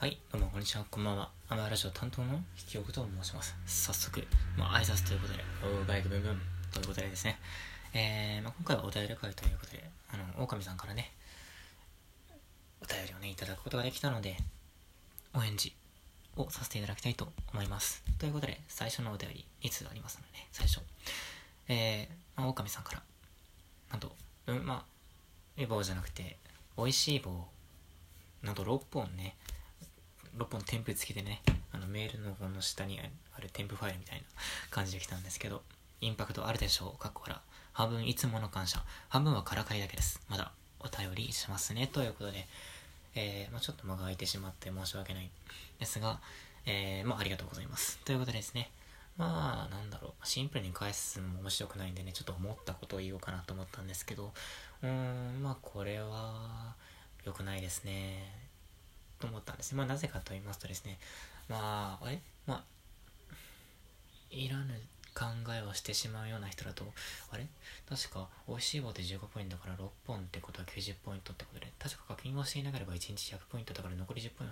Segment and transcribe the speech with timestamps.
[0.00, 1.28] はい、どうもこんにちは、こんばんは。
[1.50, 3.54] アマラジオ担当の引き奥と申します。
[3.66, 4.26] 早速、
[4.56, 5.40] まあ、挨拶ということで、
[5.82, 6.40] おバイクブンブン
[6.72, 7.38] ということでですね、
[7.92, 11.12] えー、まあ、今回はお便り会ということで、あの、狼さんからね、
[12.82, 14.38] お便りをね、いただくことができたので、
[15.34, 15.74] お返事
[16.34, 18.02] をさせていただきたいと思います。
[18.18, 20.80] ということで、最初のお便り2通ありますので、ね、最初、
[21.68, 23.02] えー、まあ、狼さんから、
[23.90, 24.10] なんと、
[24.46, 24.84] うん、まあ、
[25.58, 26.38] え棒じゃなくて、
[26.78, 27.44] 美味しい棒、
[28.42, 29.36] なんと6本ね、
[30.38, 34.24] 6本添付付きでね、あのメールの方の下にある添付ファイルみたいな
[34.70, 35.62] 感じで来たんですけど、
[36.00, 37.02] インパクトあるでしょう。
[37.02, 37.40] かっこから。
[37.72, 38.82] 半分いつもの感謝。
[39.08, 40.20] 半分はからかりだけです。
[40.28, 41.86] まだお便りしますね。
[41.86, 42.46] ということで、
[43.14, 45.30] えー、まあ、ちょっと間が空いてしまって申し訳ない
[45.78, 46.20] ですが、
[46.66, 47.98] えー、まあ、ありがとうございます。
[48.04, 48.70] ということでですね、
[49.16, 54.32] まあ、なんだろう、シンプルに返すのも面白くないんでね、ちょっと思ったことを言おうかなと思ったんですけど、
[54.82, 56.74] うーん、まあ、これは、
[57.24, 58.49] 良くないですね。
[59.20, 60.98] と思ったんですまあなぜかと言いますとですね、
[61.48, 62.20] まあ、あれ？
[62.46, 62.64] まあ、
[64.30, 64.74] いらぬ
[65.12, 66.84] 考えをしてしまうような人だと、
[67.32, 67.46] あれ？
[67.88, 74.50] 確か、美味しい棒で15ポイントから6本ってことは90ポイントってことで、確か課金をしていなければ1日100ポイントだから残り10ポイン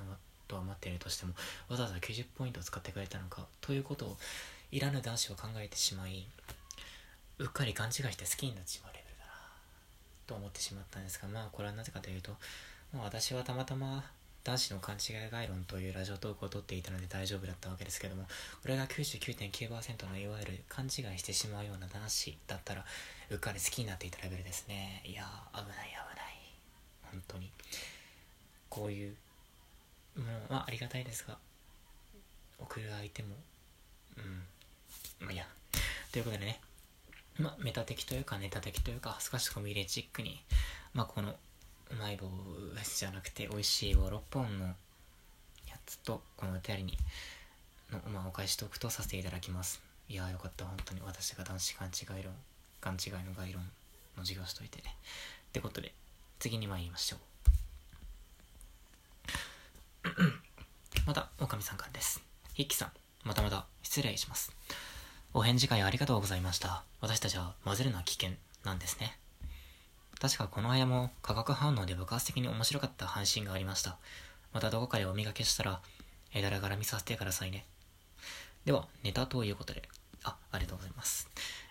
[0.49, 1.33] トは待っているとしても、
[1.69, 4.17] わざわざ90ポイントを使ってくれたのか、ということを、
[4.73, 6.27] いらぬ男子は考えてしまい、
[7.39, 9.33] うっかり勘違いして好きになってしまうレベルだな、
[10.27, 12.33] と思ってしまったんですが、まあ、これはなぜかというと、
[12.93, 14.05] まあ、私はたまたま
[14.45, 18.25] 男子の勘違い概論というラジオトークを撮っていたので大丈夫だったわけですけども
[18.63, 22.85] これが99.9%のいわゆる勘違いしてしまうような男子だったら
[23.31, 25.03] うっかり好きになっていたレベルですね。
[25.05, 26.39] いや危ない危ない。
[27.13, 27.51] 本当に。
[28.71, 29.17] こういう
[30.17, 31.37] もうまあありがたいですが
[32.59, 33.29] 送る相手も
[34.17, 35.27] うん。
[35.27, 35.47] まあいや。
[36.11, 36.61] ということでね。
[37.39, 40.41] まあメタ的というかネタ的というか少しコミュニチックに。
[40.95, 41.35] まあこの
[41.91, 42.29] うまい棒
[42.97, 44.75] じゃなくて美味しい棒6本のや
[45.87, 46.99] つとこのお便りに
[47.91, 49.81] の、まあ、お返しトークとさせていただきます。
[50.09, 50.65] いやーよかった。
[50.65, 52.33] 本当に私が男子勘違い論
[52.81, 53.63] 勘違いの概論
[54.17, 54.95] の授業しといてね。
[55.49, 55.93] ってことで
[56.39, 57.21] 次に参りましょう。
[61.07, 62.23] また狼さんからです。
[62.53, 62.93] 筆記さん
[63.25, 64.53] またまた失礼します。
[65.35, 66.83] お返事会ありがとうございました。
[67.01, 68.31] 私たちは混ぜるのは危険
[68.65, 69.19] なんですね。
[70.21, 73.97] 確かこの部屋も化学反応で爆発的に面白かった配信がありました。
[74.53, 75.81] またどこかでお磨きしたら、
[76.33, 77.65] えだらがら見させてくださいね。
[78.65, 79.89] では、ネタということで、
[80.25, 81.29] あ、ありがとうございます。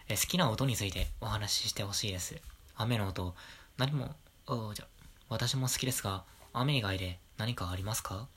[0.07, 2.39] え好きな音についてお話ししてほしいです。
[2.75, 3.35] 雨の音、
[3.77, 4.15] 何も、
[4.45, 4.85] おじゃ、
[5.27, 8.27] 私も好きですが、雨以外で何かありますか？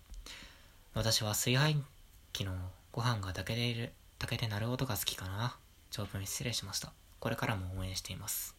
[0.92, 1.84] 私は炊飯
[2.32, 2.53] 器の
[2.91, 5.56] ご飯が炊けている、炊けて鳴る音が好きかな。
[5.91, 6.92] 長文失礼しました。
[7.21, 8.56] これからも応援しています。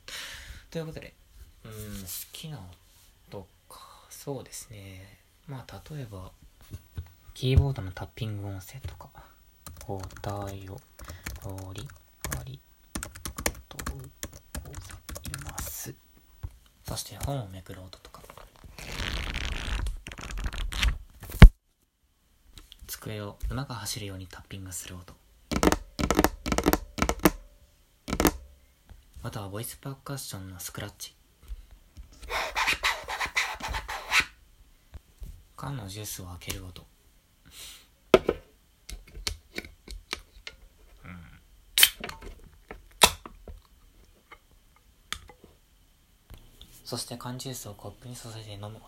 [0.70, 1.14] ということで、
[1.64, 2.60] うん、好きな
[3.30, 3.80] 音か。
[4.10, 5.20] そうですね。
[5.48, 6.32] まあ、例えば、
[7.34, 9.10] キーボードのタッピング音声とか、
[9.88, 10.80] お題を、
[11.44, 11.88] おり、
[12.38, 12.60] あり、
[13.68, 13.98] とう、
[14.64, 14.80] ござ
[15.40, 15.94] います。
[16.88, 18.22] そして本をめくる音とか。
[22.88, 25.16] 机を馬が走るようにタッピングする音。
[29.24, 31.16] またはボイスパーカッションのスクラッチ。
[35.62, 36.84] 缶のジュースを開ける音
[46.84, 48.82] そして缶ジュースをコップに注いで飲む音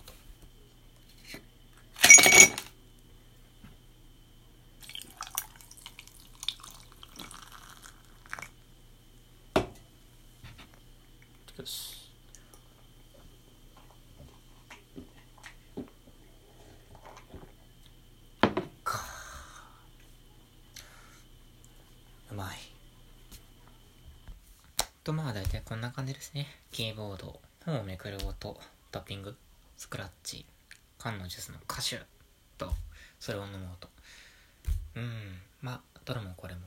[11.59, 12.02] よし。
[25.03, 26.47] とまあ大体こんな感じですね。
[26.71, 28.57] キーボード、本をめくる音、
[28.89, 29.35] タッピング、
[29.75, 30.45] スクラッチ、
[30.97, 32.01] 缶のジュースの歌手
[32.57, 32.71] と、
[33.19, 33.89] それを飲む音。
[34.95, 35.11] うん、
[35.61, 36.61] まあ、どれもこれも、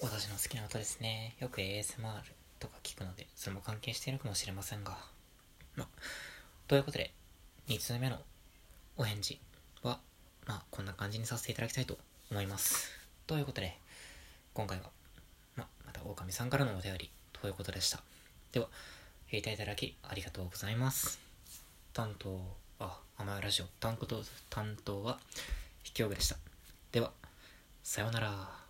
[0.00, 1.36] 私の好きな音ですね。
[1.38, 2.22] よく ASMR
[2.58, 4.98] とか聞くので、それも関係しているかもしれませんが。
[5.76, 5.88] まあ、
[6.66, 7.12] ということで、
[7.68, 8.18] 2通目の
[8.96, 9.38] お返事
[9.84, 10.00] は、
[10.46, 11.96] まあ、こんな感じにさせていただきたいと
[12.32, 12.90] 思います。
[13.28, 13.78] ということで、
[14.54, 14.90] 今回は
[16.06, 18.02] 狼さんからのお便りということでした。
[18.52, 18.68] では、
[19.30, 21.18] 聞いていただきありがとうございます。
[21.92, 22.40] 担当、
[22.78, 25.18] あ、甘いラジオ担当担当は、
[25.84, 26.36] 引きでした。
[26.92, 27.12] では、
[27.82, 28.61] さようなら。